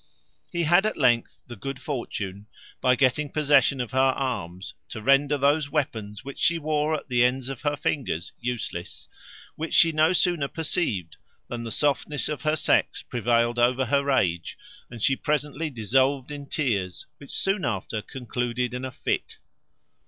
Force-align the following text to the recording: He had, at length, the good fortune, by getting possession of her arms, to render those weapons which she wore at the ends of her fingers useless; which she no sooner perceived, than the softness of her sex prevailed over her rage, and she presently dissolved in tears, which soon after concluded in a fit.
He 0.51 0.63
had, 0.63 0.87
at 0.87 0.97
length, 0.97 1.41
the 1.45 1.55
good 1.55 1.79
fortune, 1.79 2.47
by 2.81 2.95
getting 2.95 3.29
possession 3.29 3.79
of 3.79 3.91
her 3.91 3.99
arms, 3.99 4.73
to 4.89 4.99
render 4.99 5.37
those 5.37 5.69
weapons 5.69 6.25
which 6.25 6.39
she 6.39 6.57
wore 6.57 6.95
at 6.95 7.07
the 7.07 7.23
ends 7.23 7.49
of 7.49 7.61
her 7.61 7.75
fingers 7.77 8.33
useless; 8.39 9.07
which 9.55 9.75
she 9.75 9.91
no 9.91 10.11
sooner 10.11 10.47
perceived, 10.47 11.17
than 11.49 11.61
the 11.61 11.69
softness 11.69 12.29
of 12.29 12.41
her 12.41 12.55
sex 12.55 13.03
prevailed 13.03 13.59
over 13.59 13.85
her 13.85 14.03
rage, 14.03 14.57
and 14.89 15.03
she 15.03 15.15
presently 15.15 15.69
dissolved 15.69 16.31
in 16.31 16.47
tears, 16.47 17.05
which 17.19 17.29
soon 17.29 17.63
after 17.63 18.01
concluded 18.01 18.73
in 18.73 18.83
a 18.83 18.91
fit. 18.91 19.37